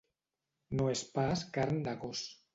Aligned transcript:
No 0.79 0.87
és 0.93 1.03
pas 1.19 1.45
carn 1.59 1.85
de 1.91 1.97
gos. 2.07 2.25